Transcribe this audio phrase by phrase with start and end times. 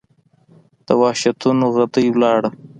[0.85, 2.49] د وحشتونو، غدۍ وَلاړه